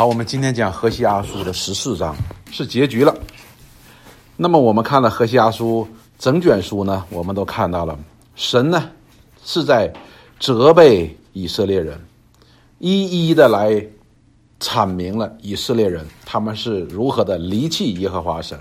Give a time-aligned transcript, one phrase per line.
[0.00, 2.16] 好，我们今天讲《何西阿书》的十四章
[2.50, 3.14] 是结局了。
[4.34, 5.86] 那么我们看了《何西阿书》
[6.18, 7.98] 整卷书呢，我们都看到了
[8.34, 8.88] 神呢
[9.44, 9.92] 是在
[10.38, 12.00] 责备以色列人，
[12.78, 13.86] 一一的来
[14.58, 18.58] 阐明了以色列人他们是如何的离弃耶和华神，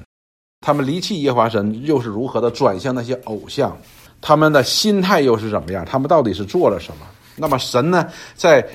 [0.60, 3.78] 他们离弃耶和华神又是如何的转向那些偶像，
[4.20, 5.86] 他们的心态又是怎么样？
[5.86, 7.08] 他们到底是做了什么？
[7.38, 8.68] 那么神呢，在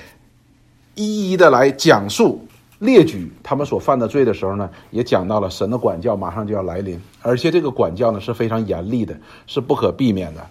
[0.95, 2.43] 一一的来讲述、
[2.79, 9.15] 列举他们所犯的罪的时候呢，也讲到了神的管教马上就要来临，而且这个管教呢是非常严厉的，
[9.47, 10.45] 是不可避免的。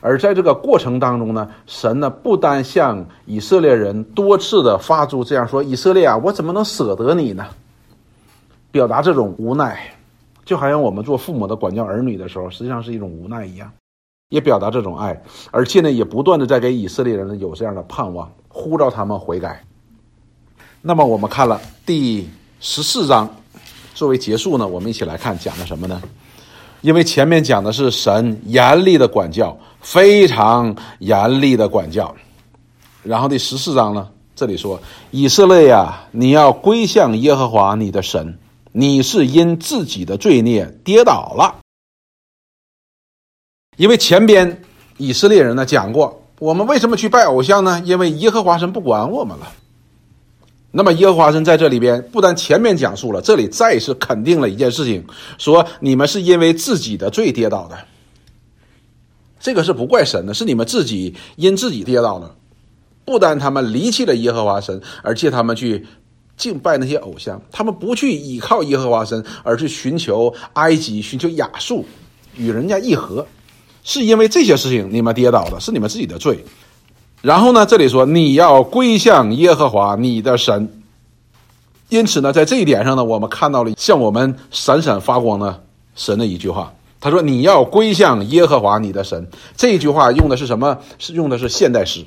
[0.00, 7.46] 而在这个过程当中呢，神呢不单向以色列人多次的发出这样说：“以色列啊，我怎么能舍得你呢？”
[8.70, 9.80] 表达这种无奈，
[10.44, 13.72] 就好像我们做父母的管教儿女的时候，实际上是一种无奈一样，
[14.28, 18.30] 也表达这种爱，而且呢，也不断的在给以色列人有这样的盼望。
[18.48, 19.64] 呼召他们悔改。
[20.80, 22.28] 那么我们看了第
[22.60, 23.28] 十四章，
[23.94, 26.00] 作为结束呢，我们一起来看讲的什么呢？
[26.82, 32.14] 因为前面讲的是神严厉的管教，非常严厉的管教。
[33.02, 34.80] 然后第十四章呢，这里说
[35.10, 38.38] 以色列呀，你要归向耶和华你的神，
[38.70, 41.56] 你是因自己的罪孽跌倒了。
[43.76, 44.62] 因为前边
[44.96, 46.22] 以色列人呢讲过。
[46.38, 47.82] 我们为什么去拜偶像呢？
[47.84, 49.52] 因为耶和华神不管我们了。
[50.70, 55.04] 那么耶和华神在这里边不但前面讲述了，这里再是肯定了一件事情，
[55.38, 57.78] 说你们是因为自己的罪跌倒的。
[59.40, 62.34] 这个是不怪神的，是你们自己因自己跌倒的。
[63.04, 65.86] 不单他们离弃了耶和华神，而且他们去
[66.36, 71.86] 敬拜那些偶像，他们不去依靠耶和华神，而去寻求埃及、寻求亚述，
[72.36, 73.26] 与人家议和。
[73.84, 76.44] 是因为这些事情你们跌倒的，是你们自己的罪。
[77.20, 80.82] 然后呢，这里说你要归向耶和华你的神。
[81.88, 86.72] 因此呢，在这一点上呢，我们看到了向我们闪闪发光的神的一句话。
[87.00, 90.78] 他说：“你要归向耶和华你的神。”这一句话用的是什么？
[90.98, 92.04] 是用的是现代诗，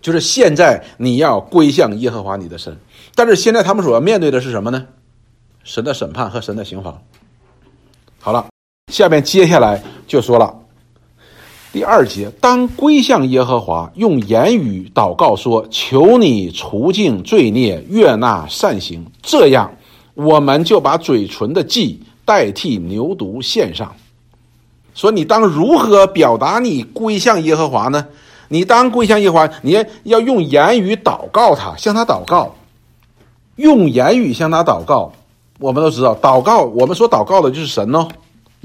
[0.00, 2.76] 就是现在你要归向耶和华你的神。
[3.14, 4.86] 但是现在他们所要面对的是什么呢？
[5.62, 6.98] 神的审判和神的刑罚。
[8.20, 8.46] 好了。
[8.92, 10.54] 下面接下来就说了，
[11.74, 19.68] 第二节，当归向耶和华，用言语祷告说：“求你除尽罪孽，悦纳善行。”这样，
[20.14, 23.92] 我们就把嘴唇的祭代替牛犊献上。
[24.94, 28.06] 说你当如何表达你归向耶和华呢？
[28.46, 32.54] 你当归向耶和华，你要用言语祷告他，向他祷告，
[33.56, 35.10] 用言语向他祷告。
[35.58, 38.06] 我们都知道，祷告，我们说祷告的就是神哦。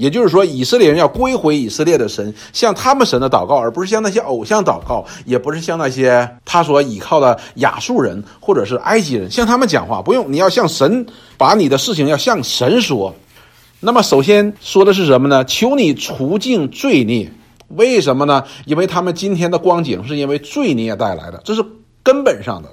[0.00, 10.00] 也就是说，以色列人要归回以色列的神，向他们神的祷告，而不是向那些偶像祷告，也不是向那些他所倚靠的亚述人或者是埃及人向他们讲话。
[10.00, 11.04] 不用，你要向神
[11.36, 13.14] 把你的事情要向神说。
[13.78, 15.44] 那么，首先说的是什么呢？
[15.44, 17.30] 求你除尽罪孽。
[17.68, 18.44] 为什么呢？
[18.64, 21.62] 因为他们今天的光景是因为罪孽带来的，这是
[22.02, 22.70] 根本上的。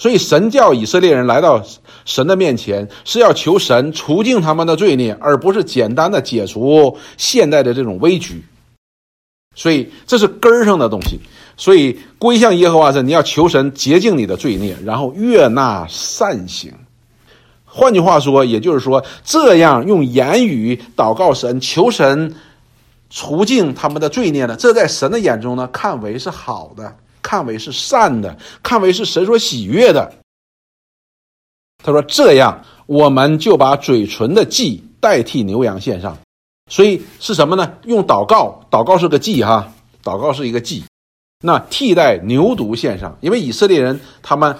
[0.00, 1.62] 所以，神叫以色列人来到
[2.06, 8.42] 神的面前，是要求神除尽他们的罪孽，而不是简单的解除现代的这种危局。
[9.54, 11.20] 所以，这是根儿上的东西。
[11.58, 16.72] 所以，归向耶和华神，你要求神洁净你的罪孽，然后悦纳善行。
[17.66, 22.34] 换句话说，也就是说，这样用言语祷告神，求神
[23.10, 24.56] 除尽他们的罪孽呢？
[24.58, 26.96] 这在神的眼中呢，看为是好的。
[27.22, 30.12] 看为是善的，看为是神所喜悦的。
[31.82, 36.18] 他说：“这样，我们就把嘴唇的祭代替牛羊献上。
[36.70, 37.72] 所以是什么呢？
[37.84, 39.72] 用祷告，祷告是个祭哈，
[40.04, 40.84] 祷告是一个祭。
[41.42, 44.54] 那替代牛犊献上，因为以色列人他们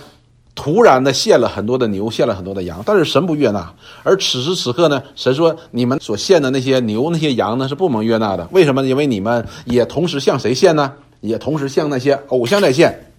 [0.54, 3.70] 突然的献了很多的牛，献了很多的羊，但是神不悦纳。
[4.02, 8.48] 而此时此刻呢，神说：你们所献的那些牛、那些羊呢，是不能悦纳的。
[8.50, 8.82] 为什么？
[8.86, 10.90] 因为你们也同时向谁献呢？”
[11.20, 13.12] 也同时向那些偶像在献，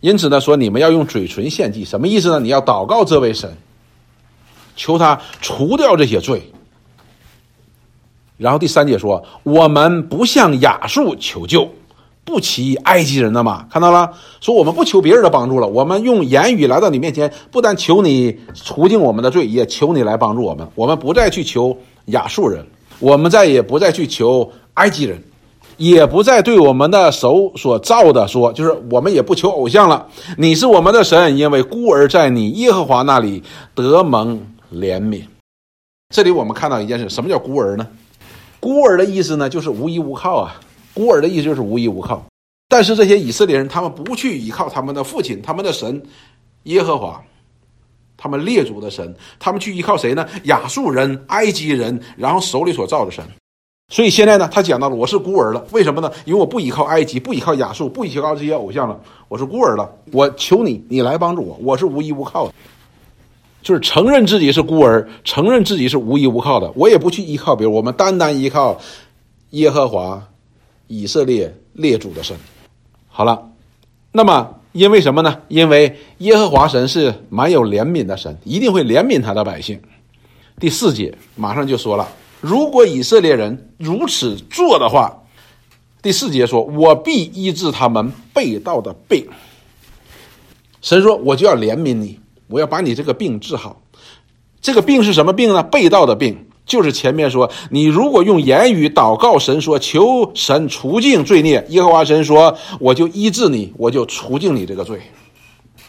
[0.00, 2.40] 因此呢，说你们要用嘴唇献祭，什么意思呢？
[2.40, 3.56] 你要祷告这位神，
[4.76, 6.42] 求他除掉这些罪。
[8.38, 11.68] 然后第三节说，我们不向亚述求救，
[12.24, 14.12] 不祈埃及人的马，看到了？
[14.40, 20.66] 说我们不求别人的帮助了，我们用言语来到你面前，不但求你除尽我们的罪，也求你来帮助我们。
[20.74, 22.66] 我们不再去求亚述人，
[22.98, 25.22] 我们再也不再去求埃及人。
[25.82, 30.06] 也不再对我们的手所造的说，就是我们也不求偶像了。
[30.38, 33.42] 你是我们的神，因为孤儿在你耶和华那里
[33.74, 34.40] 得蒙
[34.72, 35.24] 怜悯。
[36.14, 37.84] 这里我们看到一件事，什么叫孤儿呢？
[38.60, 40.54] 孤儿的意思呢，就是无依无靠啊。
[40.94, 42.24] 孤儿的意思就是无依无靠。
[42.68, 46.00] 但是这些以色列人，他们不去依靠他们的父亲，他们的神，
[46.64, 47.20] 耶和华，
[48.16, 50.24] 他们列祖的神，他们去依靠谁呢？
[50.44, 53.24] 亚述人、埃及人，然后手里所造的神。
[53.92, 55.62] 所以现在呢，他讲到了，我是孤儿了。
[55.70, 56.10] 为什么呢？
[56.24, 58.98] 因为我不依靠埃及，不依靠亚述，不依靠这些偶像了，
[59.28, 59.86] 我是孤儿了。
[60.12, 62.54] 我求你，你来帮助我，我是无依无靠的。
[63.60, 66.72] 就是承认自己是孤儿，承认自己是无依无靠的。
[66.74, 68.80] 我也不去依靠别人，我们单单依靠
[69.50, 70.26] 耶和华
[70.86, 72.34] 以色列列主的神。
[73.08, 73.46] 好了，
[74.10, 75.36] 那么因为什么呢？
[75.48, 79.78] 因为耶和华神是蛮有怜悯的神，一定会怜悯他的百姓。
[80.58, 82.08] 第四节马上就说了，
[82.42, 85.22] 如果以色列人如此做的话，
[86.02, 89.26] 第四节说：“我必医治他们被盗的病。”
[90.82, 92.18] 神说：“我就要怜悯你。”
[92.48, 93.80] 我要把你这个病治好，
[94.60, 95.62] 这个病是什么病呢？
[95.62, 96.36] 被盗的病，
[96.66, 105.00] 就是前面说，你如果用言语祷告神，说求神除尽罪孽，耶和华神说，我就医治你，我就除尽你这个罪，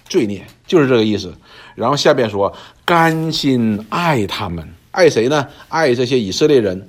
[0.08, 1.34] 罪孽就是这个意思。
[1.76, 2.54] 然后下边说，
[2.86, 5.46] 甘心爱他们，爱谁呢？
[5.68, 6.88] 爱这些以色列人，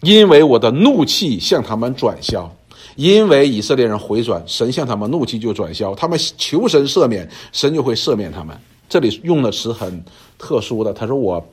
[0.00, 2.50] 因为我的怒气向他们转消。
[2.96, 8.56] 因为以色列人回转，神向他们怒气就转消，他们求神赦免，神就会赦免他们。
[8.88, 10.04] 这里用的词很
[10.38, 11.44] 特殊的，他说：“我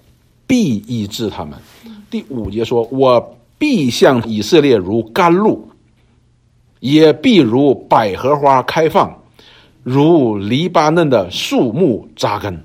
[0.45, 1.57] 必医治他们。”
[2.11, 5.67] 第五节说：“我必向以色列如甘露，
[6.79, 9.23] 也必如百合花开放，
[9.81, 12.63] 如黎巴嫩的树木扎根。”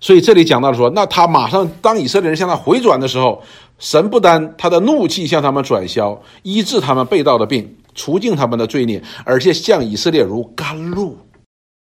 [0.00, 3.42] 所以这里讲到说，那他马上当以色列人向他回转的时候。
[3.78, 11.14] 神不单他的怒气向他们转消，医治他们被盗的病，除尽他们的罪孽，而且向以色列如甘露。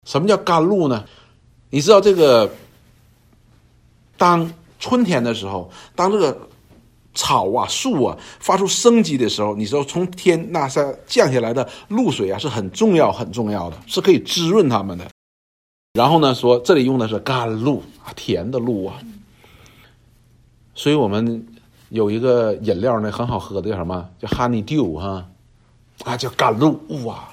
[0.06, 1.04] 什么叫甘露呢？
[1.68, 2.48] 你知道这个，
[4.16, 4.48] 当
[4.78, 6.38] 春天的时候，当这个
[7.12, 15.04] 草啊、树啊发出生机的时候，你知道从天那下降下来的露水啊是很重要、很重要的，是可以滋润他们的。
[15.92, 18.94] 然后呢，说这里用的是甘露啊，甜的露啊，
[20.74, 21.46] 所以我们。
[21.90, 24.08] 有一个饮料呢，很好喝的，叫什么？
[24.20, 25.26] 叫 Honey Dew 哈，
[26.04, 27.28] 啊，叫甘露哇！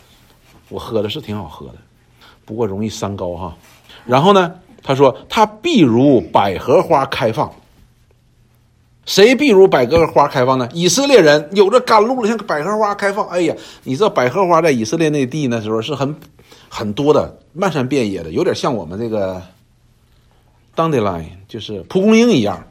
[0.70, 1.76] 我喝的是挺好喝的，
[2.44, 3.56] 不过容易三高哈。
[4.04, 7.54] 然后呢，他说他必如百合花开放。
[9.06, 10.68] 谁必如百合花开放呢？
[10.74, 13.28] 以色列人有着甘露了，像百合花开放。
[13.28, 16.16] 哎呀，你知道百合花在以色列那地那时候是很
[16.70, 19.42] 很多的，漫山遍野的，有点像我们这个
[20.76, 22.64] Dandelion，就是蒲公英一样。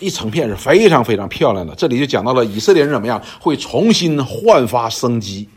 [0.00, 1.74] 一成片是非常非常漂亮的。
[1.76, 5.48] 这里就讲到了以色列人怎么样会重新焕发生机，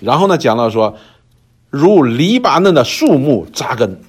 [0.00, 0.96] 然后呢，讲到说，
[1.70, 4.00] 如黎巴嫩的树木扎根。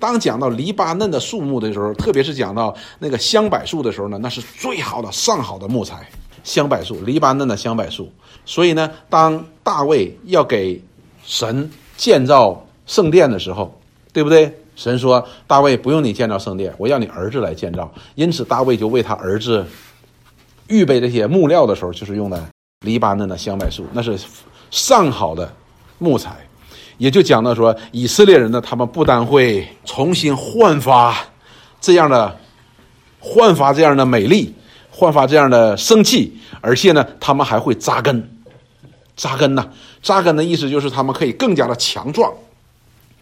[0.00, 6.08] 当讲到黎巴嫩的树木的时候，特别是讲到那个香柏树的时候呢，那是最好的上好的木材，
[6.42, 8.10] 香柏树，黎巴嫩的香柏树。
[8.44, 10.82] 所以呢，当大卫要给
[11.24, 13.78] 神建造圣殿的时候，
[14.14, 14.50] 对不对？
[14.76, 19.66] 神说：“大卫不用你建造圣殿，我要你儿子来建造。”因此，大卫就为他儿子
[20.68, 22.40] 预备这些木料的时候，就是用的
[22.86, 24.16] 黎巴嫩的香柏树，那是
[24.70, 25.52] 上好的
[25.98, 26.36] 木材。
[26.96, 31.16] 也就讲到说，以色列人呢，他们不但会重新焕发
[31.80, 32.36] 这样的
[33.18, 34.54] 焕发这样的美丽，
[34.92, 38.30] 焕发这样的生气，而且呢，他们还会扎根。
[39.16, 39.68] 扎根呢，
[40.02, 42.32] 扎根的意思就是他们可以更加的强壮。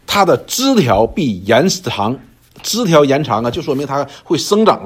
[0.06, 2.16] 它的枝条必延长，
[2.62, 4.82] 枝条延长啊，就说明它会生长。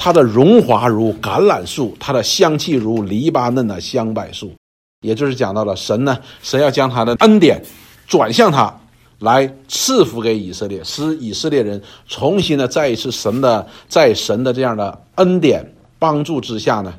[0.00, 4.52] 它的荣华如橄榄树，它的香气如黎巴嫩的香柏树，
[5.00, 7.60] 也就是讲到了神呢，神要将他的恩典
[8.06, 8.72] 转向他，
[9.18, 16.94] 来赐福给以色列，使以色列人重新的再一次神的在神的这样的恩典帮助之下呢，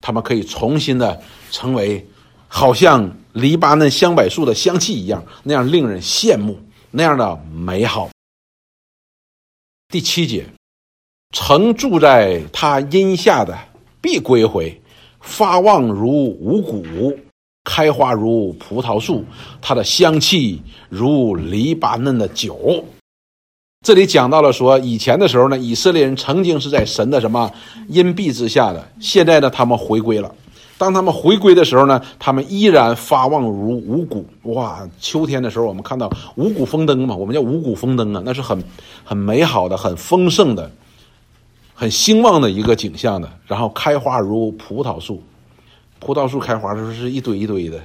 [0.00, 2.06] 他们可以重新的成为
[2.46, 6.58] 好像黎巴嫩香柏树的香气一样，那样令人羡慕。
[6.92, 8.10] 那样的美好。
[9.88, 10.44] 第七节，
[11.32, 13.56] 曾住在他荫下的
[14.00, 14.80] 必归回，
[15.20, 17.16] 发旺如五谷，
[17.62, 19.24] 开花如葡萄树，
[19.62, 22.84] 它的香气如黎巴嫩的酒。
[23.86, 27.48] 这里讲到了说，以前的时候呢，以色列人曾经是在神的什么
[27.88, 30.34] 荫蔽之下的，现在呢，他们回归了。
[30.80, 34.24] 当他们回归的时候呢，他们依然发旺如五谷。
[34.44, 38.64] 哇，秋天的时候，我们看到五谷丰登嘛，我们叫五谷丰登啊，那是很
[39.04, 40.70] 很美好的、很丰盛的、
[41.74, 43.30] 很兴旺的一个景象的。
[43.46, 45.22] 然后开花如葡萄树，
[45.98, 47.78] 葡萄树开花的时候是一堆一堆的，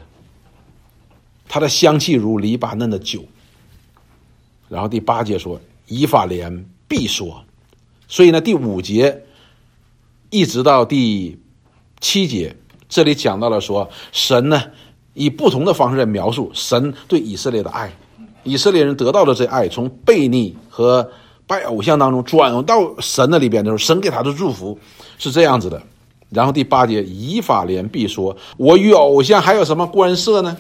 [1.50, 3.26] 它的香气如黎巴嫩的酒。
[4.70, 7.44] 然后第八节说以法莲必说，
[8.08, 9.24] 所以呢，第五节
[10.30, 11.38] 一直到第
[12.00, 12.56] 七节。
[12.88, 14.62] 这里讲到了说，神呢
[15.14, 17.92] 以不同的方式来描述神对以色列的爱，
[18.44, 21.10] 以色列人得到的这爱，从悖逆和
[21.48, 24.78] 拜偶像当中转到神的里边的时候，神给他的祝福
[25.18, 25.82] 是这样子的。
[26.30, 30.58] 然后第八节，以法莲必说：“我与偶像还有什么关涉呢？”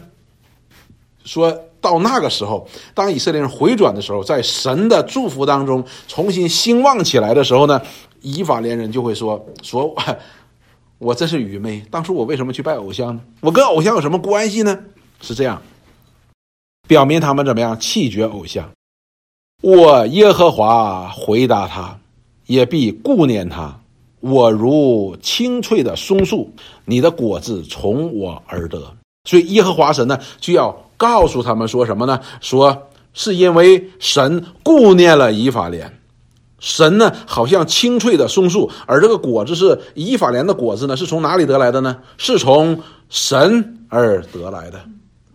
[1.25, 1.51] 说
[1.81, 7.81] 到那个时候，当以色列人回转的时候，在神的祝福当中重新兴旺起来的时候呢，
[8.21, 9.93] 以法莲人就会说：“说
[11.05, 13.21] 我真是愚昧，当初我为什么去拜偶像呢？
[13.41, 14.75] 我跟偶像有什么关系呢？”
[15.21, 15.61] 是这样，
[16.87, 18.67] 表明他们怎么样弃绝偶像。
[19.61, 21.99] 我耶和华回答他，
[22.47, 23.79] 也必顾念他。
[24.19, 26.51] 我如青翠的松树，
[26.85, 28.91] 你的果子从我而得。
[29.29, 32.19] 所以耶和华神呢，就要告诉他们说什么呢？
[32.41, 35.99] 说是因为神顾念了以法莲，
[36.65, 41.95] 神呢好像清翠的松树，而这个果子是以法莲的果子呢，是从哪里得来的呢？
[42.17, 44.83] 是从神而得来的。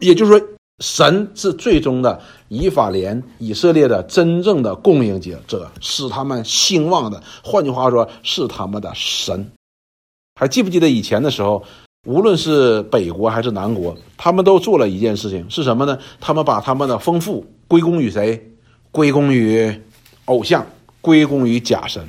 [0.01, 0.47] 也就是说，
[0.81, 7.23] 神是最终的以法莲以色列的真正的供应者，使他们兴旺的。
[7.45, 9.49] 换句话说，是他们的神。
[10.35, 11.63] 还记不记得以前的时候，
[12.09, 15.97] 无论是北国还是南国，他们都做了一件事情，是什么呢？
[16.21, 18.51] 他们把他们的丰富归功于谁？
[18.91, 19.73] 归功于
[20.25, 20.67] 偶像，
[21.01, 22.09] 归功于假神。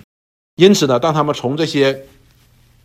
[0.56, 2.06] 因此呢，当他们从这些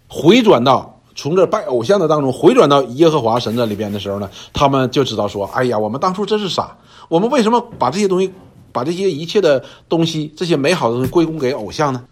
[0.09, 0.93] 回转到。
[1.19, 6.77] 从这拜偶像的当中回转到耶和华神这里边的时候呢，他们就知道说：“哎呀，我们当初真是傻，
[7.09, 8.31] 我们为什么把这些东西、
[8.71, 12.05] 把这些一切的东西、这些美好的东西归功给偶像呢？”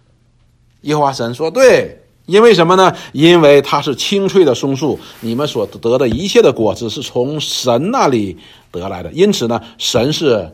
[0.80, 2.96] 耶和华神说：“对，因为什么呢？
[3.12, 8.38] 因为它是青翠的松树，你们所得的一切的果子是从神那里
[8.70, 9.12] 得来的。
[9.12, 10.50] 因此呢，神是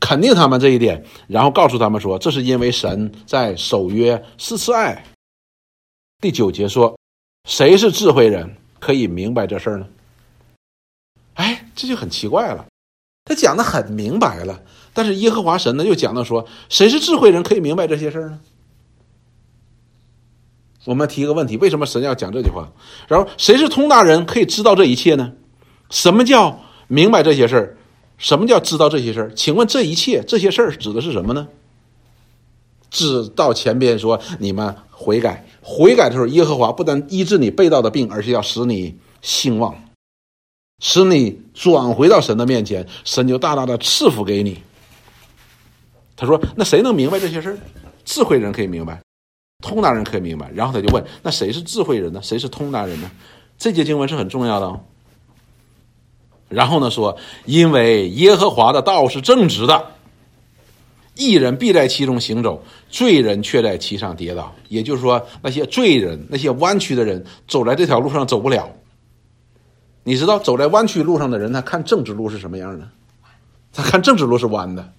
[0.00, 5.04] 肯定他们这一点，然后告诉他们说，这是因为神在守约是慈爱。”
[6.20, 6.96] 第九节说。
[7.48, 9.86] 谁是智慧人，可以明白这事儿呢？
[11.34, 12.66] 哎，这就很奇怪了。
[13.24, 14.60] 他讲的很明白了，
[14.92, 18.40] 但是耶和华神呢，又讲到说，谁是智慧人，可以明白这些事儿呢？
[20.86, 22.68] 我们提一个问题：为什么神要讲这句话？
[23.06, 25.34] 然后，谁是通达人，可以知道这一切呢？
[25.90, 27.75] 什么叫明白这些事儿？
[28.18, 29.34] 什么叫知道这些事儿？
[29.34, 31.48] 请问这一切这些事儿指的是什么呢？
[32.90, 35.46] 指到前边说你们悔改。
[35.60, 39.74] 悔改的时候，耶和华不但医治你被盗的病，而且要使你兴旺，
[40.78, 44.62] 使你转回到神的面前，神就大大的赐福给你。
[46.14, 47.58] 他说：“那谁能明白这些事儿？
[48.04, 49.02] 智慧人可以明白，
[49.60, 52.20] 通达人可以明白。”然后他就问：“那谁是智慧人呢？
[52.22, 53.10] 谁是通达人呢？”
[53.58, 54.80] 这节经文是很重要的哦。
[56.48, 59.92] 然后呢说：“因为耶和华的道是正直的。”
[61.16, 64.54] 义人必在其中行走，罪人却在其上跌倒。
[64.68, 68.70] 也就是说，那些罪人、那些弯曲的人，走在这条路上走不了。
[70.04, 72.86] 你知道，走在弯曲路上的人，他看正直路是什么样的？
[73.72, 74.92] 他看正直路是弯的。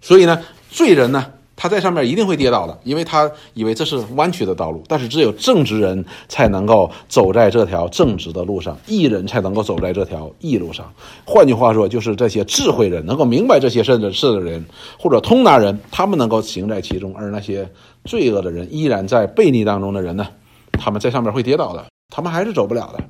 [0.00, 1.32] 所以呢，罪人呢？
[1.62, 4.82] 他在上面一定会跌倒的，因为他以为这是弯曲的道路。
[4.88, 10.92] 但是只有正直人才能够走在这条正直的路上，义人才能够走在这条义路上。
[11.24, 14.64] 换句话说，就是这些智慧人能够明白这些事的事的人，
[14.98, 17.70] 或者通达人，他们能够行在其中；而那些
[18.06, 20.26] 罪恶的人，依然在悖逆当中的人呢，
[20.72, 23.04] 他们在上面会跌倒的，他们还是走不了的。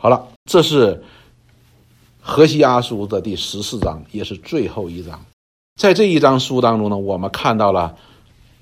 [0.00, 1.02] 好了，这是
[2.20, 5.20] 河西阿书的第十四章，也是最后一章。
[5.76, 7.96] 在这一章书当中呢，我们看到了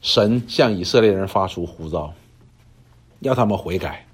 [0.01, 2.15] 神向以色列人发出呼召，
[3.19, 4.07] 要他们悔改。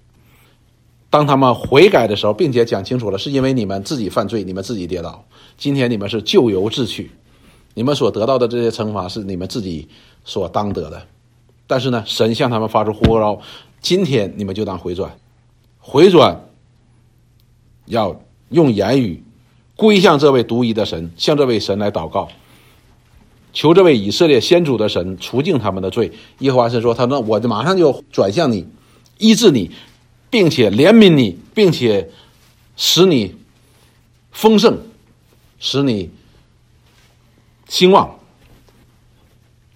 [1.10, 5.24] 当他们悔改的时候，并且讲清楚了，是因为你们自己犯罪，你们自己跌倒。
[5.56, 7.10] 今天你们是咎由自取，
[7.74, 9.88] 你们所得到的这些惩罚是你们自己
[10.24, 11.06] 所当得的。
[11.66, 13.40] 但是呢，神向他们发出呼召，
[13.80, 15.16] 今天你们就当回转，
[15.78, 16.44] 回转，
[17.84, 19.22] 要用言语
[19.76, 22.28] 归向这位独一的神，向这位神来祷告。
[23.56, 26.12] 求这位以色列先祖的神除尽他们的罪。
[26.40, 28.68] 耶和华神说：“他说，我马上就转向你，
[29.16, 29.70] 医治你，
[30.28, 32.10] 并且怜悯你，并且
[32.76, 33.34] 使你
[34.30, 34.76] 丰盛，
[35.58, 36.10] 使你
[37.66, 38.18] 兴旺。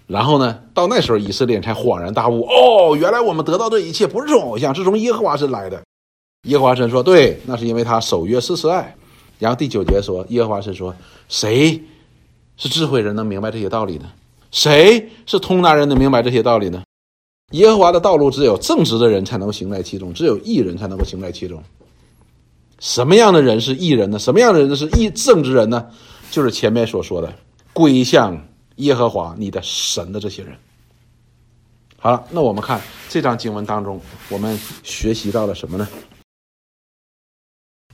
[0.05, 5.81] 然后呢，到那时候，以色列才恍然大悟：哦，原来我们得到这一切不是从偶像，是从耶和华神来的。
[6.43, 8.95] 耶和华神说：对，那是因为他守约施慈爱。
[9.39, 10.95] 然后第九节说：耶和华神说，
[11.27, 11.81] 谁？”
[12.61, 14.05] 是智慧人能明白这些道理的，
[14.51, 16.83] 谁是通达人能明白这些道理呢？
[17.53, 21.63] 耶和华的道路只有正直的人才能够行在其中，只有义人才能够行在其中。
[22.79, 24.19] 什么样的人是义人呢？
[24.19, 25.89] 什么样的人是义正直人呢？
[26.29, 27.33] 就是前面所说的
[27.73, 28.39] 归向
[28.75, 30.55] 耶和华你的神的这些人。
[31.97, 33.99] 好了，那我们看这章经文当中，
[34.29, 35.87] 我们学习到了什么呢？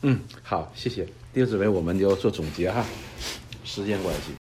[0.02, 2.86] 嗯，好，谢谢弟兄姊妹，我们就做总结哈，
[3.64, 4.37] 时间关系。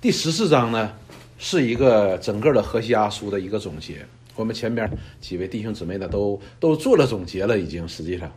[0.00, 0.92] 第十四章呢，
[1.38, 4.06] 是一个整个的河西阿书的一个总结。
[4.36, 4.88] 我们前边
[5.20, 8.30] 几位弟兄姊妹呢，都都做了总结了，已经实际上，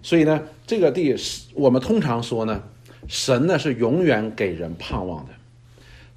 [0.00, 1.14] 所以呢，这个第
[1.52, 2.62] 我们通常说呢，
[3.08, 5.32] 神呢是永远给人盼望的。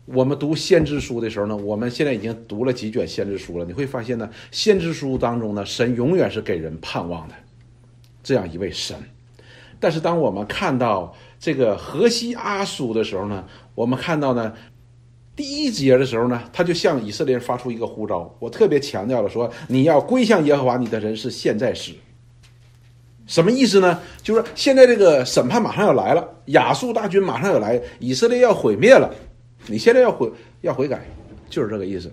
[0.06, 7.36] 我们读先知书的时候呢，我们现在已经读了几卷先知书了，你会发现呢，先知书当中呢，神永远是给人盼望的，
[8.24, 8.96] 这样一位神。
[9.82, 13.46] 但是当我们看到这个河西阿书的时候呢，
[13.76, 14.54] 我们看到呢。
[15.40, 18.30] 第一节的时候呢，他就向以色列人发出一个呼召。
[18.40, 21.94] 我特别强调了说，你要归向耶和华你的人是现在时。
[23.26, 24.02] 什么意思呢？
[24.22, 29.10] 就是现在这个审判马上要来了，亚述大军马上要来，以色列要毁灭了，
[29.68, 30.30] 你现在要悔
[30.60, 31.00] 要悔改，
[31.50, 32.12] 就是这个意思。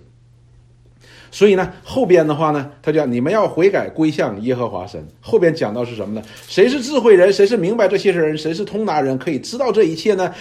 [1.29, 5.05] 所以呢，后边的话呢，他讲你们要悔改归向耶和华神。
[5.19, 6.25] 后边讲到是什么呢？
[6.47, 7.33] 谁是智慧人？
[7.33, 8.37] 谁是明白这些事人？
[8.37, 9.17] 谁是通达人？
[9.17, 10.33] 可以知道这一切呢？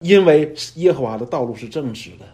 [0.00, 2.26] 因为耶和华的道路是正直的，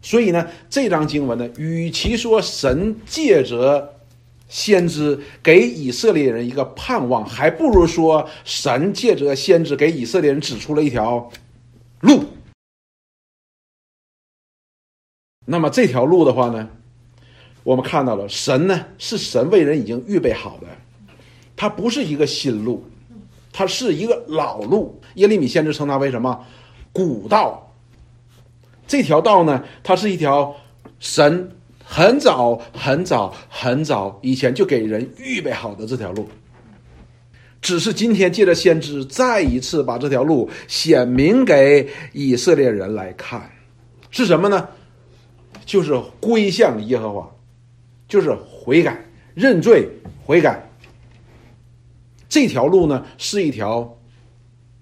[0.00, 3.94] 所以呢，这张经文呢，与其说神借着
[4.48, 11.30] 先知给以色列人一个盼望，还不如说神借着先知给以色列人指出了一条
[12.00, 12.24] 路。
[15.44, 16.70] 那么这条路的话呢，
[17.64, 20.66] 我们看到了神呢是神为人已经预备好的，
[21.54, 22.82] 它不是一个新路，
[23.52, 24.98] 它是一个老路。
[25.16, 26.46] 耶利米先知称它为什么？
[26.92, 27.72] 古道，
[28.86, 30.54] 这条道呢，它是一条
[31.00, 31.50] 神
[31.84, 36.28] 很早很早很早以前就给人预备好的这条路，
[37.60, 43.50] 只是今天借着先知再一次把这条路显明给以色列人来看，
[44.10, 44.68] 是什么呢？
[45.64, 47.30] 就是归向耶和华，
[48.08, 49.88] 就是悔改、认罪、
[50.26, 50.68] 悔改。
[52.28, 53.98] 这条路呢，是一条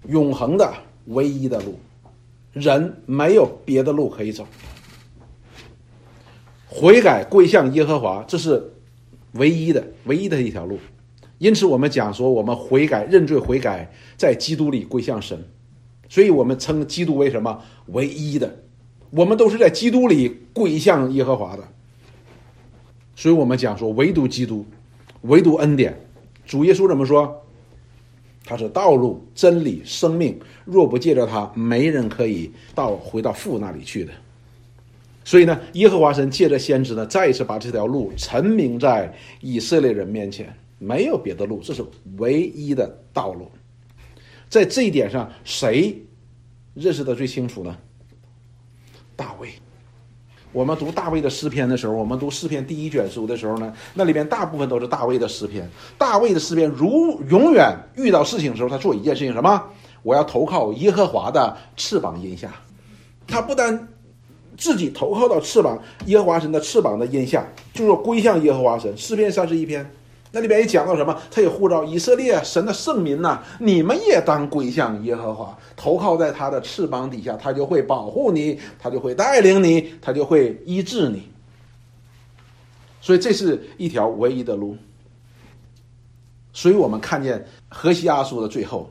[0.07, 0.73] 永恒的
[1.05, 1.79] 唯一的路。
[2.53, 4.45] 人没有别的路可以走，
[6.67, 8.73] 悔改归向耶和华，这是
[9.33, 10.77] 唯一的、唯一的一条路。
[11.37, 15.43] 因此，我们讲说，我们悔改、认罪、悔改，在基督里归向神，
[16.07, 17.61] 所以我们称基督为什么？
[17.87, 18.63] 唯一的。
[19.09, 21.63] 我们都是在基督里归向耶和华的，
[23.15, 24.65] 所以我们讲说，唯独基督，
[25.21, 25.99] 唯独恩典。
[26.45, 27.45] 主耶稣怎么说？
[28.43, 30.39] 他是道路、真理、生命。
[30.65, 34.11] 若不借着他，没人可以到回到父那里去的。
[35.23, 40.53] 所以呢，耶和华神借着先知呢，再一次把这条路陈明在以色列人面前。
[40.83, 41.85] 没有别的路，这是
[42.17, 43.51] 唯一的道路。
[44.49, 45.95] 在这一点上，谁
[46.73, 47.77] 认识的最清楚呢？
[49.15, 49.49] 大卫。
[50.53, 55.69] 我们读大卫的诗篇的时候，我们读诗篇第一卷书的时候呢，那里边大部分都是大卫的诗篇。
[55.97, 59.63] 大卫的诗篇如永远遇到事情的时候，他做一件事情什么？
[60.03, 62.51] 我要投靠耶和华的翅膀荫下。
[63.27, 63.87] 他不单
[64.57, 68.91] 自己投靠到翅膀耶和华神的翅膀的荫下，就是归向耶和华神。
[68.97, 69.89] 诗篇三十一篇。
[70.33, 71.21] 那里边也讲到什么？
[71.29, 81.23] 他也呼召以色列神的圣民呐，你们也当归向耶和华，投靠在他的翅膀底下，他就会保护你，他就会带领你，他就会医治你。
[83.01, 84.77] 所以这是一条唯一的路。
[86.53, 88.89] 所以我们看见何西阿书的最后，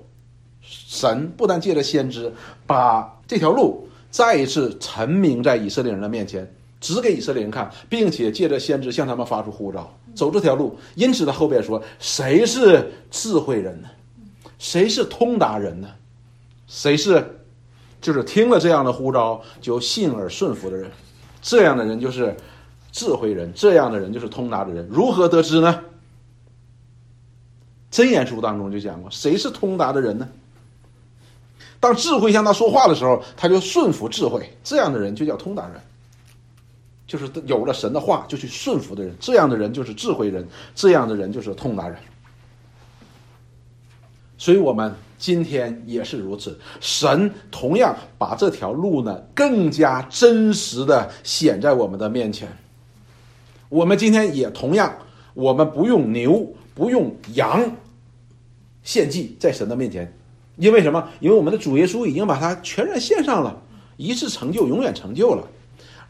[0.62, 2.30] 神不但借着先知
[2.66, 6.46] 把这条路再一次陈明在以色列人的面前。
[6.80, 10.78] 指给以色列人看，并且借着先知向他们发出呼召，走这条路。
[10.94, 13.88] 因此，他后边说：“谁是智慧人呢？
[14.58, 15.88] 谁是通达人呢？
[16.66, 17.40] 谁是，
[18.00, 20.90] 就是听了这样的呼召就信而顺服的人？
[21.42, 22.36] 这样的人就是
[22.92, 24.86] 智慧人，这样的人就是通达的人。
[24.90, 25.80] 如何得知呢？
[27.90, 30.28] 真言书当中就讲过，谁是通达的人呢？
[31.80, 34.56] 当智慧向他说话的时候，他就顺服智慧。
[34.62, 35.80] 这样的人就叫通达人。”
[37.10, 40.46] 就是有了神的话就去顺服的人，这样的人就是智慧人，
[40.76, 41.98] 这样的人就是通达人。
[44.38, 46.56] 所以，我们今天也是如此。
[46.78, 52.48] 神同样把这条路呢，更加真实的显在我们的面前。
[53.68, 54.94] 我们今天也同样，
[55.34, 56.46] 我们不用牛，
[56.76, 57.72] 不用羊
[58.84, 60.16] 献祭在神的面前，
[60.54, 61.08] 因为什么？
[61.18, 63.60] 因为我们的主耶稣已经把它全然献上了，
[63.96, 65.44] 一次成就，永远成就了。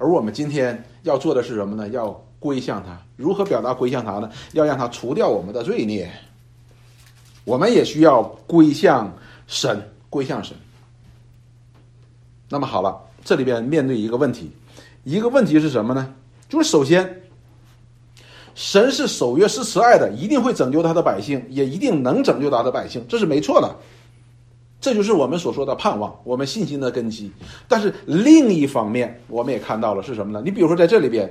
[0.01, 1.87] 而我们今天要做的是什么呢？
[1.89, 2.09] 要
[2.39, 2.99] 归向他。
[3.17, 4.31] 如何表达归向他呢？
[4.55, 6.11] 要让他除掉我们的罪孽。
[7.45, 9.15] 我们也需要归向
[9.47, 10.57] 神，归向神。
[12.49, 14.51] 那么好了，这里边面对一个问题，
[15.05, 16.15] 一个问题是什么呢？
[16.49, 17.23] 就是首先，
[18.55, 23.77] 神是守约是慈爱的，一定会拯救他的百姓，也一定能拯救他的百姓，这是没错的。
[24.81, 27.31] 这就是我们所说的盼望，我们信心的根基。
[27.69, 30.43] 但是另一方面，我们也看到了是什么呢？
[30.45, 31.31] 你比如说在这里边，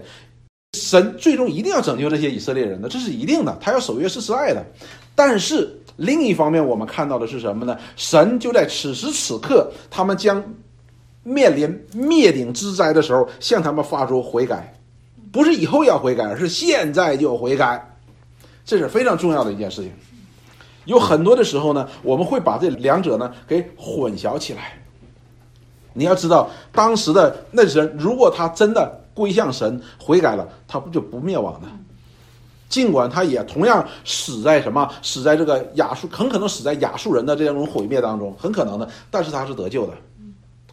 [0.78, 4.64] 神最终一定要拯救这些以色列人的，这是一定的，他要守约是慈爱的。
[5.16, 7.78] 但是另一方面，我们看到的是什么呢？
[7.96, 10.44] 神就在此时此刻，他们将
[11.24, 14.74] 面临灭顶之灾的时候，向他们发出悔改。
[15.32, 17.84] 不是以后要悔改，而是现在就悔改，
[18.64, 19.92] 这是非常重要的一件事情。
[20.90, 24.74] 有很多的时候呢，我们会把这两者呢给混淆起来。
[25.94, 31.68] 你要知道，当时的那人，如果他真的归向神、悔改了，他不就不灭亡呢？
[32.70, 38.90] 尽管他也同样死在什么，死在这个亚述，很可能死在亚述人的这种毁灭当中，很可能的。
[39.12, 39.94] 但是他是得救的，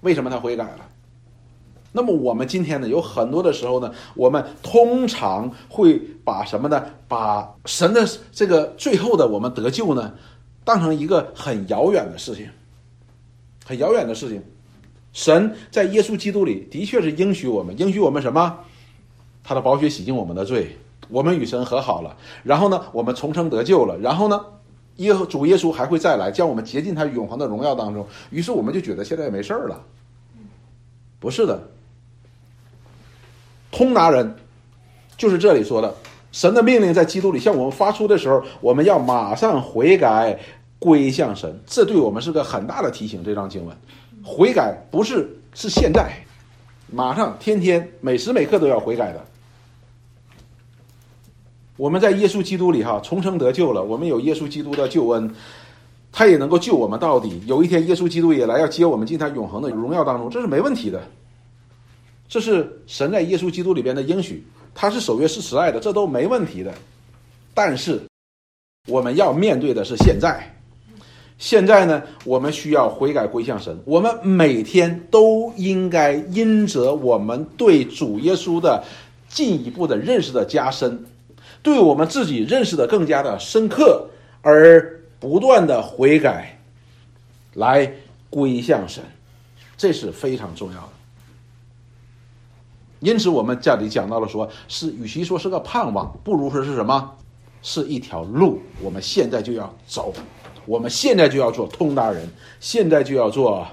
[0.00, 0.78] 为什么他悔改了？
[1.96, 6.84] 那么我们今天呢，有很多的时候呢，我们通常会把什么呢？
[7.08, 10.12] 把神的这个最后的我们得救呢，
[10.62, 12.46] 当成一个很遥远的事情，
[13.64, 14.42] 很遥远的事情。
[15.14, 18.58] 神在耶稣基督里的确是应许我们，应许我们什么？
[19.42, 20.76] 他的宝血洗净我们的罪，
[21.08, 22.14] 我们与神和好了。
[22.42, 23.96] 然后呢，我们重生得救了。
[23.96, 24.44] 然后呢，
[24.96, 28.06] 耶主耶稣还会再来，将我们接进他永恒的荣耀当中。
[28.28, 29.80] 于是我们就觉得现在没事儿了，
[31.18, 31.58] 不是的。
[33.76, 34.34] 通达人，
[35.18, 35.94] 就是这里说的，
[36.32, 40.38] 神的命令在基督里向我们发出的时候，我们要马上悔改，
[40.78, 41.60] 归向神。
[41.66, 43.22] 这对我们是个很大的提醒。
[43.22, 43.76] 这张经文，
[44.24, 46.10] 悔改不是是现在，
[46.90, 49.22] 马上，天天，每时每刻都要悔改的。
[51.76, 55.30] 我们在耶稣基督里哈重生得救了，我们有耶稣基督的救恩，
[56.10, 57.42] 他也能够救我们到底。
[57.44, 61.02] 有一天，耶稣基督也来要接我们进他永恒的荣耀当中，这是没问题的。
[62.28, 66.74] 这是神在耶稣基督里边的应许，他是守约是慈爱的，这都没问题的。
[67.54, 68.00] 但是
[68.88, 70.54] 我们要面对的是现在，
[71.38, 73.78] 现在呢，我们需要悔改归向神。
[73.84, 78.84] 我们每天都应该因着我们对主耶稣的
[79.28, 81.04] 进一步的认识的加深，
[81.62, 84.08] 对我们自己认识的更加的深刻，
[84.42, 86.58] 而不断的悔改，
[87.54, 87.90] 来
[88.28, 89.02] 归向神，
[89.76, 90.88] 这是非常重要的。
[93.00, 97.12] 因此，我们这里讲到了，说是与其说是个盼望，不如说是什么？
[97.62, 98.60] 是一条路。
[98.80, 100.14] 我们现在就要走，
[100.64, 102.26] 我们现在就要做通达人，
[102.60, 103.66] 现在就要做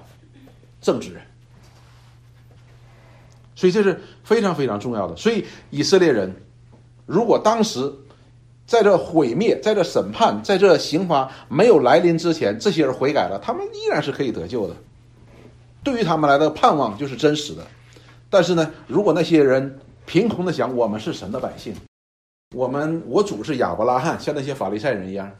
[0.82, 1.22] 正直人。
[3.56, 5.16] 所以这是非常非常重要的。
[5.16, 6.36] 所以以色列人，
[7.06, 7.94] 如果当时
[8.66, 14.76] 在这毁灭、在这审判、在这刑罚没有来临之前，这些人悔改了，他们依然是可以得救的。
[15.84, 17.66] 对于他们来的盼望就是真实的。
[18.34, 21.72] 但是呢，如果那些人凭空的想我们是神的百姓，
[22.56, 25.32] 我们我主是亚伯拉罕，像那些法利赛人一样，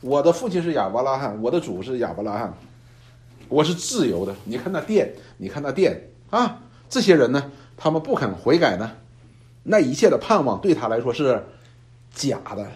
[0.00, 2.52] 我的父亲是亚伯拉罕，我的主是亚伯拉罕，
[3.48, 4.34] 我是自由的。
[4.42, 8.90] 你看那殿，你看那殿啊，这些人呢，他们不肯悔改呢，
[9.62, 11.40] 那一切的盼望对他来说是
[12.12, 12.66] 假的。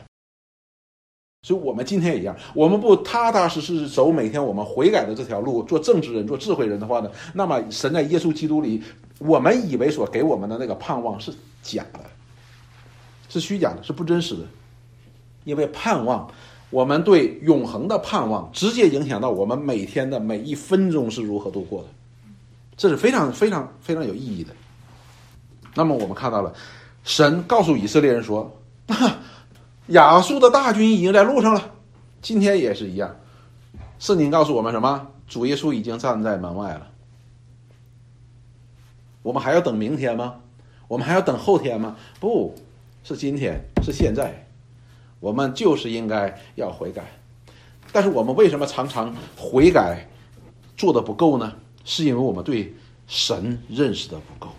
[1.42, 8.80] 所以，我们今天也一样，我们不踏踏实实走每天我们悔改的这条路，做正直人，做智慧人的话呢，那么神在耶稣基督里，
[9.24, 11.32] 我们以为所给我们的那个盼望是
[11.62, 12.00] 假的，
[13.28, 14.42] 是虚假的，是不真实的。
[15.44, 16.30] 因为盼望，
[16.68, 21.88] 我们对永恒的盼望，直接影响到我们每天的每一分钟是如何度过的，
[22.76, 24.52] 这是非常非常非常有意义的。
[25.74, 26.52] 那么，我们看到了，
[27.02, 28.54] 神告诉以色列人说。
[29.88, 31.72] 亚述的大军已经在路上了，
[32.22, 33.14] 今天也是一样。
[33.98, 35.08] 圣经告诉我们什么？
[35.28, 36.86] 主耶稣已经站在门外了。
[39.24, 40.36] 我们还要等明天吗？
[40.86, 41.96] 我们还要等后天吗？
[42.20, 42.54] 不
[43.02, 44.46] 是今天，是现在。
[45.18, 47.02] 我们就是应该要悔改。
[47.90, 50.06] 但是我们为什么常常悔改
[50.76, 51.54] 做的不够呢？
[51.86, 52.74] 是因为我们对
[53.06, 54.52] 神认识的不够。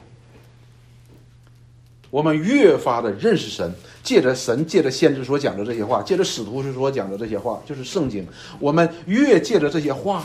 [2.09, 8.25] 我们越发的认识神，借着神，借着先知所讲的这些话，借着使徒所讲的这些话，就是圣经。
[8.59, 10.23] 我们越借着这些话，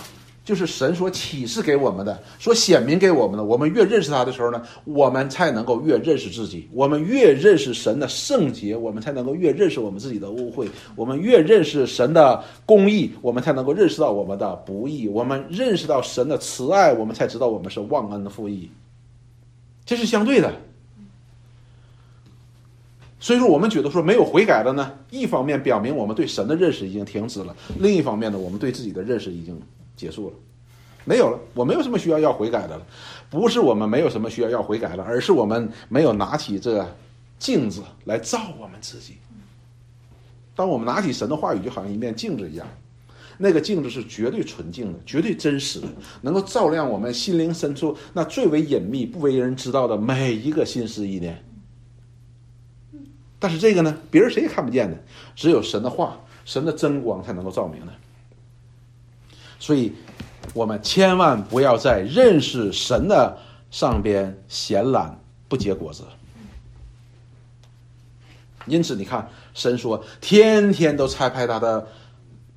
[0.50, 3.44] 就是神所启示给我们的，所显明给我们的。
[3.44, 6.68] 我们越认识他的时候呢，我们才能够越认识自己。
[6.72, 10.68] 我们越认识神的圣洁，我们才能够越认识我们自己的污秽。
[10.96, 15.06] 我们越认识神的公义，我们才能够认识到我们的不义。
[15.06, 18.68] 我们认识到神的慈爱，我们才知道我们是忘恩负义。
[19.86, 20.52] 这是相对的。
[23.20, 29.56] 所以说，我们觉得说没有悔改的呢，一方面表明我们对神的认识已经停止了；另一方面呢，我们对自己的认识已经
[30.00, 30.34] 结束了，
[31.04, 31.38] 没有了。
[31.52, 32.86] 我没有什么需要要悔改的了，
[33.28, 36.88] 不是我们没有什么需要要悔改了，而是我们没有拿起这
[37.38, 39.18] 镜子来照我们自己。
[40.56, 42.66] 当我们拿起神的话语，就好像一面镜子一样，
[43.38, 45.88] 那个镜子是绝对纯净的、绝对真实的，
[46.22, 51.42] 能够照亮我们心灵深处那最为隐秘、不为人知道的每一个心思意念。
[53.38, 55.02] 但是这个呢，别人谁也看不见的，
[55.34, 57.92] 只有神的话、神的真光才能够照明的。
[59.60, 59.92] 所以，
[60.54, 63.38] 我们千万不要在认识神的
[63.70, 66.02] 上边闲懒不结果子。
[68.66, 71.86] 因此，你看，神说天天都差派他的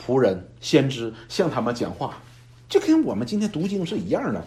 [0.04, 2.18] 仆人、先知向他们讲话，
[2.70, 4.44] 就跟我们今天读经是一样的。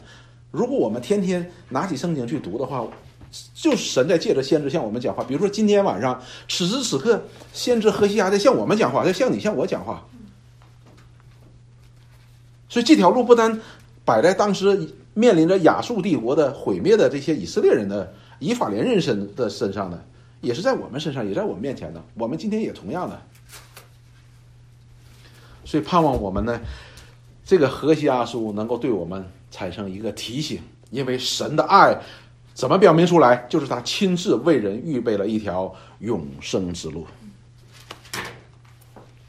[0.51, 2.87] 如果我们天天拿起圣经去读的话，
[3.55, 5.23] 就是神在借着先知向我们讲话。
[5.25, 10.03] 比如说今天晚上，此时此刻，先知何西阿在向我们讲话，在向你、向我讲话。
[12.69, 13.61] 所以这条路不单
[14.05, 20.05] 摆在当时面临着亚述帝国的毁灭的这些以色列人的以法莲人身的身上的。
[20.43, 22.05] 也是在我们身上，也在我们面前的。
[22.15, 23.21] 我们今天也同样的，
[25.65, 26.61] 所以盼望我们呢，
[27.45, 30.61] 这个河西阿书能够对我们产生一个提醒。
[30.91, 31.99] 因为神的爱
[32.55, 33.45] 怎么表明出来？
[33.49, 37.07] 就是他亲自为人预备了一条永生之路。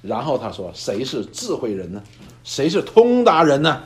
[0.01, 2.03] 然后他说：“谁是智慧人呢？
[2.47, 3.83] 谁是通达人呢？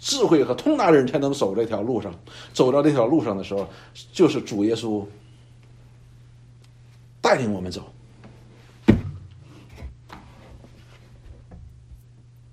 [0.00, 2.12] 智慧和通达人才能走这条路上。
[2.52, 3.68] 走到这条路上的时候，
[4.12, 5.04] 就是主耶稣。”
[7.22, 7.82] 带领我们走，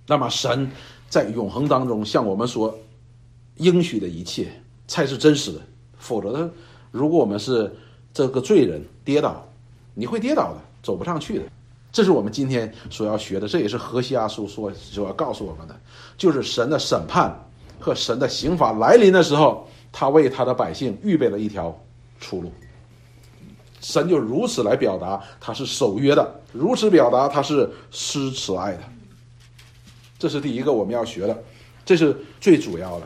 [0.07, 0.69] 那么神
[1.09, 2.75] 在永恒当中向我们说
[3.57, 4.51] 应许的一切
[4.87, 5.61] 才是真实的。
[5.99, 6.49] 否则呢，
[6.89, 7.71] 如果我们是
[8.11, 9.47] 这个罪人跌倒，
[9.93, 11.43] 你会跌倒的，走不上去的。
[11.93, 15.79] 这是我们今天所要学的，这也是何西阿书所所要告诉我们的，
[16.17, 17.33] 就是神的审判
[17.79, 21.79] 和神的刑罚来临的时候，他为他的百姓预备了一条
[22.19, 22.51] 出路。
[23.79, 28.79] 神就如此来表达，他是守约的；如此表达，他是施慈爱的。
[30.17, 31.43] 这是第一个我们要学的，
[31.85, 33.05] 这是最主要的。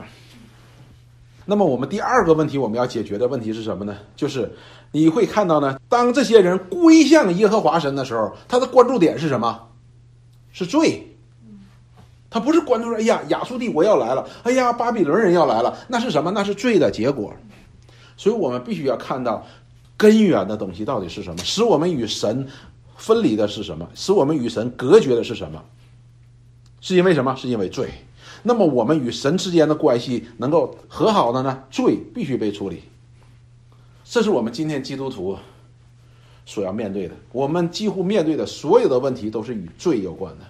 [1.46, 3.98] 那么，我们第二个问题我们要解决的问题是什么呢？
[4.16, 4.52] 就是
[4.92, 9.68] 你会看到呢，当这些人归向耶和华神的时候，他的关注点是什么？
[10.52, 11.16] 是罪。
[12.30, 16.32] 他不是关注说：“哎呀，亚述帝国要来了，哎呀，巴比伦人要来了。”那是什么？
[16.32, 17.34] 那是罪的结果。
[18.18, 19.46] 所以我们必须要看到。
[20.00, 21.38] 根源的东西到底是什么？
[21.44, 22.48] 使我们与神
[22.98, 23.90] 分离的是什么？
[23.96, 25.60] 使我们与神隔绝的是什么？
[26.82, 27.36] 是因为什么？
[27.36, 27.90] 是因为罪。
[28.44, 31.64] 那么我们与神之间的关系能够和好的呢？
[31.72, 32.84] 罪必须被处理。
[34.10, 35.38] 这是我们今天基督徒
[36.46, 37.16] 所要面对的。
[37.34, 40.46] 我们几乎面对的所有的问题都是与罪有关的。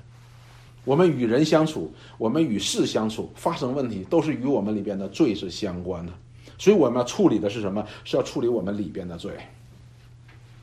[0.85, 6.13] 我们与人相处，我们与事相处，发生问题都是与我们里边的罪是相关的。
[6.59, 7.85] 所以我们要处理的是什么？
[8.03, 9.31] 是要处理我们里边的罪。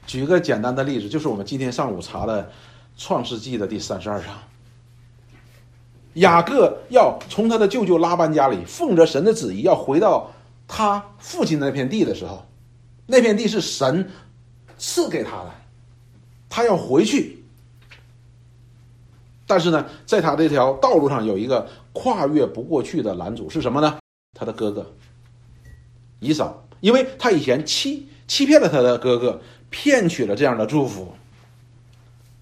[0.06, 2.42] 举个简单的例子，就是我们今天上午查的
[2.96, 4.28] 《创世纪》的第三十二章。
[6.14, 10.30] 雅各要从他的舅舅拉班家里，奉着神的旨意要回到
[10.68, 12.44] 他父亲那片地的时候，
[13.06, 14.10] 那片地是神
[14.78, 15.54] 赐给他的，
[16.48, 17.44] 他要回去。
[19.46, 23.98] 但是呢，在他这条道路上有一个跨越不过去的拦阻，是什么呢？
[24.38, 24.90] 他的哥哥。
[26.20, 31.12] 以扫，因为他以前欺欺骗了他的哥哥，骗取了这样的祝福，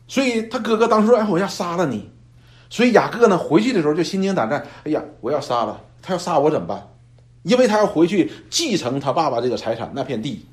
[0.07, 2.09] 所以他哥哥当时说：“哎，我要杀了你。”
[2.71, 6.89] 所以雅各呢，回去的时候就心惊胆战：“哎呀，我要杀了他，要杀我怎么办？”
[7.43, 10.47] 因为他要回去继承他爸爸这个财产那片地，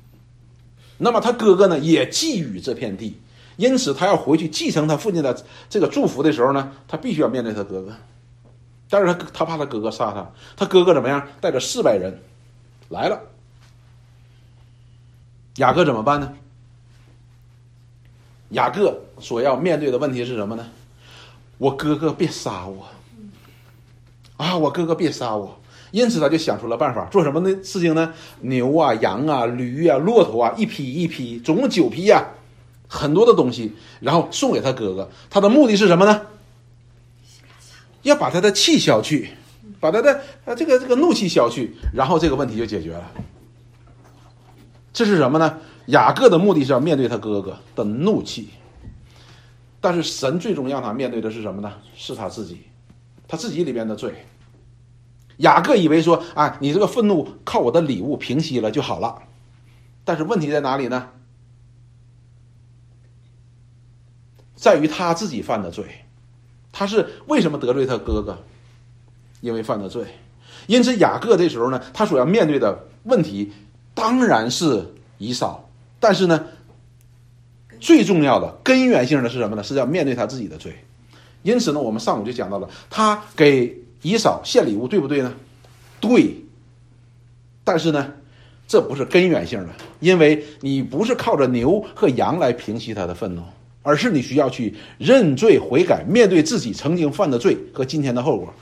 [1.02, 3.18] 那么他哥哥呢也觊觎这片地，
[3.56, 7.94] 因此他要回去继承他父亲的这个祝福的时候呢，他必须要面对他哥哥，
[8.90, 11.26] 但是他他怕他哥哥杀他，他哥哥怎么样？
[11.40, 12.20] 带着四百人。
[12.90, 13.20] 来了，
[15.56, 16.32] 雅各怎么办呢？
[18.50, 20.66] 雅各所要面对的问题是什么呢？
[21.56, 22.88] 我哥哥别杀我，
[24.36, 25.59] 啊，我哥哥别杀我。
[25.90, 28.12] 因此他就想出了办法，做什么呢事情呢？
[28.40, 32.24] 牛啊、羊啊、驴啊、骆驼啊，一批一批，总共九批呀，
[32.88, 35.10] 很多的东西，然后送给他哥哥。
[35.28, 36.22] 他的目的是什么呢？
[38.02, 39.30] 要把他的气消去。
[39.78, 43.10] 把他的呃这个这个怒气消去，然后这个问题就解决了。
[44.92, 45.58] 这是什么呢？
[45.86, 48.50] 雅各的目的是要面对他哥哥的怒气，
[49.80, 51.72] 但是神最终让他面对的是什么呢？
[51.96, 52.60] 是他自己，
[53.26, 54.12] 他自己里边的罪。
[55.40, 59.22] 雅各以为说啊，你这个愤怒靠我的礼物平息了就好了，
[60.04, 61.08] 但是问题在哪里呢？
[64.54, 66.04] 在于他自己犯的罪，
[66.70, 68.38] 他是为什么得罪他哥哥？
[69.40, 70.04] 因为犯的罪，
[70.66, 73.50] 因此雅各这时候呢，他所要面对的问题
[73.94, 75.66] 当然是以扫，
[75.98, 76.44] 但是呢，
[77.80, 79.62] 最重要的根源性的是什么呢？
[79.62, 80.76] 是要面对他自己的罪。
[81.42, 85.32] 因此呢，我们上午就讲到了，他给以少献礼物，对不对呢？
[86.00, 86.36] 对。
[87.62, 88.12] 但是呢，
[88.66, 89.68] 这不是根源性的，
[90.00, 93.42] 因为你不是靠着牛和羊来平息他的愤怒，
[93.82, 98.52] 而是你需要去认罪悔改，面对自己曾经犯的罪和今天的后果。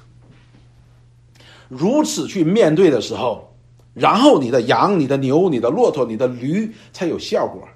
[1.68, 3.54] 如此去面对的时候，
[3.94, 7.66] 然后你的羊、你的牛、你的骆驼、你的驴才有效果。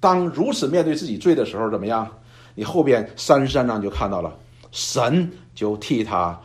[0.00, 2.08] 当如此面对自己罪的时候，怎么样？
[2.54, 4.36] 你后边三十三章就看到了，
[4.70, 6.40] 神就替他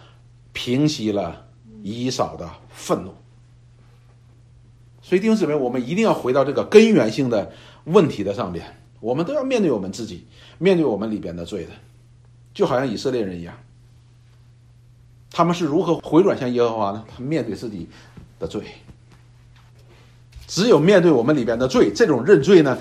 [0.54, 1.46] 平息了
[1.84, 3.14] 以扫的愤怒。
[5.02, 7.52] 所以弟兄姊妹，我们一定要回到这个根源性的
[7.86, 8.66] 问题的上边，
[9.00, 10.26] 我们都要面对我们自己，
[10.58, 11.72] 面对我们里边的罪的，
[12.54, 13.58] 就好像以色列人一样。
[15.32, 17.06] 他们是如何回转向耶和华呢？
[17.08, 17.88] 他面对自己
[18.40, 18.64] 的罪，
[20.48, 22.78] 只有面对我们里边的罪，这种认罪呢，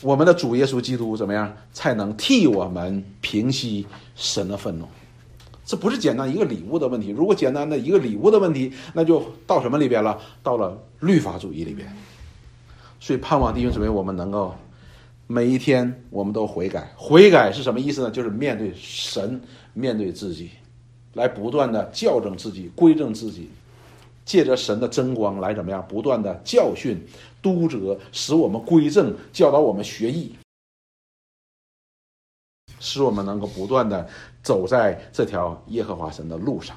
[0.00, 4.88] 我们的主耶稣基督怎么样才能替我们平息神的愤怒？
[5.68, 7.10] 这不是简单一个礼物的问题。
[7.10, 10.18] 如果简单的一个礼物的问题，那就到什么里边了？
[10.42, 11.86] 到了律法主义里边。
[12.98, 14.54] 所以盼望弟兄姊妹，我们能够
[15.26, 16.90] 每一天我们都悔改。
[16.96, 18.10] 悔改是什么意思呢？
[18.10, 19.38] 就是面对神，
[19.74, 20.48] 面对自己。
[21.12, 23.50] 来不断的校正自己，归正自己，
[24.24, 25.84] 借着神的真光来怎么样？
[25.86, 26.98] 不断的教训、
[27.42, 30.32] 督责，使我们归正，教导我们学艺，
[32.80, 34.08] 使我们能够不断的
[34.42, 36.76] 走在这条耶和华神的路上。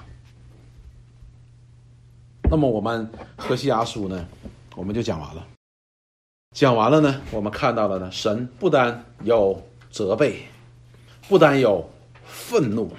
[2.49, 4.27] 那么我们何西阿书呢？
[4.75, 5.45] 我们就讲完了。
[6.55, 10.41] 讲完了呢，我们看到了呢，神不单有责备，
[11.27, 11.89] 不单有
[12.25, 12.91] 愤怒。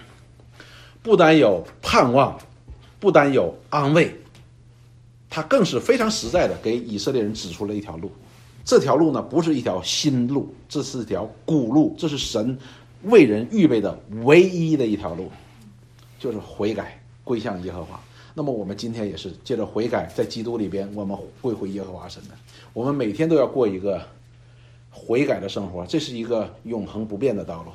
[1.03, 2.39] 不单有盼望，
[3.01, 4.17] 不单有安慰，
[5.29, 8.09] 他更是非常实在的给以色列人指出了一条路。
[8.65, 12.57] 这条路呢，不是一条新路，这是一条古路，这是神
[13.05, 15.31] 为人预备的唯一的一条路，
[16.19, 18.01] 就是悔改归向耶和华。
[18.35, 22.35] 那么我们今天也是借着悔改，在基督里边，我们归回耶和华神的。
[22.73, 24.01] 我们每天都要过一个
[24.91, 27.71] 悔改的生活，这是一个永恒不变的道路。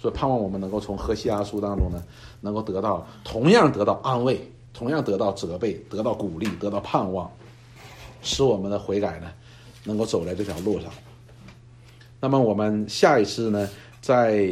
[0.00, 2.02] 所以盼望我们能够从何西阿书当中呢，
[2.40, 4.40] 能够得到同样得到安慰，
[4.72, 7.30] 同样得到责备，得到鼓励，得到盼望，
[8.22, 9.30] 使我们的悔改呢，
[9.84, 10.90] 能够走在这条路上。
[12.20, 13.68] 那么我们下一次呢，
[14.00, 14.46] 在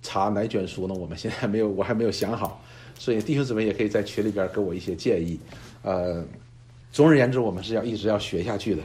[0.00, 0.94] 查哪卷书呢？
[0.94, 2.62] 我们现在没有，我还没有想好。
[2.96, 5.40] 所以弟兄姊妹也可以在群里边给我一些建议。
[5.82, 6.24] 呃，
[6.92, 8.82] 总而言之，我们是要一直要学下去的。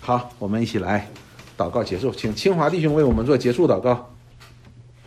[0.00, 1.06] 好，我们一起来。
[1.58, 4.14] 祷告结束，请清华弟兄为我们做结束祷告。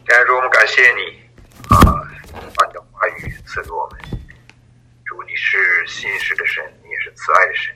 [0.05, 1.17] 天主，我们感谢你
[1.69, 1.79] 啊，
[2.55, 4.01] 把你的话语赐给我们。
[5.05, 7.73] 主，你是信实的神，你也是慈爱的神。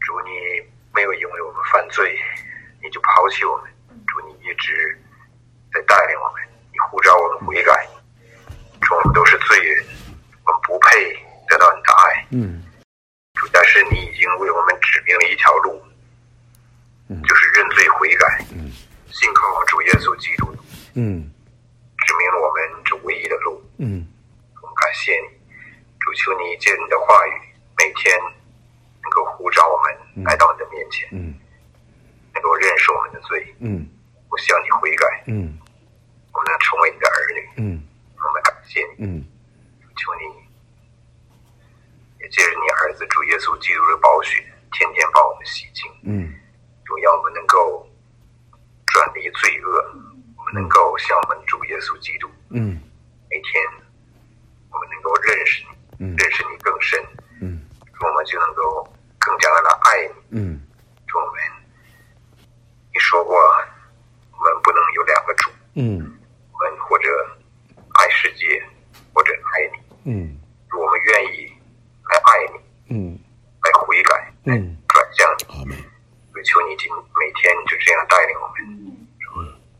[0.00, 0.67] 主，你
[0.98, 2.18] 没有因为我们犯罪，
[2.82, 3.70] 你就抛弃我们。
[4.08, 4.98] 主，你一直
[5.72, 7.86] 在带领我们，你呼召我们悔改。
[8.82, 9.86] 主，我们都是罪人，
[10.44, 11.14] 我们不配
[11.46, 12.26] 得到你的爱。
[12.32, 12.64] 嗯。
[13.34, 15.80] 主，但是你已经为我们指明了一条路。
[17.08, 18.44] 就是认罪悔改，
[19.10, 20.52] 信靠主耶稣基督，
[20.92, 21.24] 嗯，
[21.96, 24.04] 指明了我们这唯一的路，嗯，
[24.60, 25.28] 我们感谢你，
[26.00, 27.32] 主求你借你的话语，
[27.78, 28.14] 每天
[29.00, 31.34] 能够呼召我们来到你的面前，嗯，
[32.34, 33.86] 能够认识我们的罪，嗯，
[34.30, 35.58] 我向你悔改，嗯，
[36.32, 37.82] 我们能成为你的儿女，嗯，
[38.16, 39.24] 我们感谢你，嗯，
[39.96, 40.24] 求你
[42.20, 46.34] 也借着你儿子主耶稣基督的宝血，天天把我们洗净，嗯。
[46.84, 47.86] 主要我们能够
[48.86, 49.92] 转离罪恶，
[50.38, 52.80] 我们能够向我们主耶稣基督，嗯，
[53.28, 53.62] 每天
[54.70, 55.62] 我们能够认识
[55.98, 56.98] 你，认识你更深，
[57.42, 57.60] 嗯，
[58.00, 58.87] 我们就能够
[60.30, 60.60] 爱你，嗯，
[61.06, 61.40] 主我们，
[62.92, 65.98] 你说过我们不能有两个主，嗯，
[66.52, 67.08] 我们或者
[67.94, 68.62] 爱世界，
[69.12, 69.70] 或者爱
[70.04, 70.38] 你，嗯，
[70.72, 71.52] 我们愿意
[72.10, 73.18] 来爱你，嗯，
[73.62, 75.76] 来悔改，嗯，转向你，阿门。
[76.44, 78.56] 求你今每天就这样带领我们，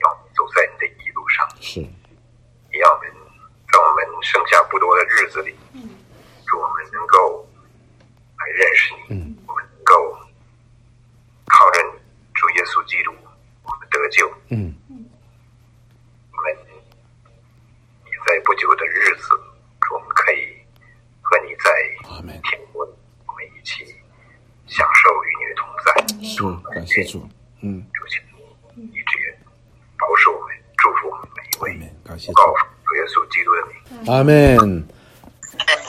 [0.00, 1.48] 要走在你的一路上。
[1.60, 3.08] 是，也要我们
[3.72, 5.54] 在我们剩下不多的日子里，
[6.46, 7.48] 祝我们能够
[8.38, 9.14] 来认识你。
[9.14, 10.18] 嗯，我们能够
[11.46, 12.00] 靠着你，
[12.34, 13.14] 主耶稣基督，
[13.62, 14.28] 我们得救。
[14.48, 14.74] 嗯，
[16.32, 16.56] 我们
[18.04, 19.30] 也在不久的日子，
[19.94, 20.58] 我们可以
[21.22, 21.70] 和你在
[22.50, 22.84] 天国，
[23.26, 23.86] 我们一起
[24.66, 25.88] 享受与你的同在。
[26.20, 26.42] 是，
[26.74, 27.26] 感谢主，
[27.62, 28.22] 嗯，主请
[28.74, 29.38] 你一直
[29.98, 32.42] 保守我们，祝福我们每一位，感谢主，
[32.84, 34.86] 主耶稣基督的名，阿门。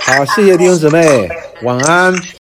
[0.01, 1.27] 好，谢谢弟兄姊妹，
[1.63, 2.38] 晚安。